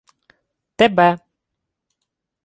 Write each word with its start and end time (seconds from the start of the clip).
—Тебе. 0.77 1.09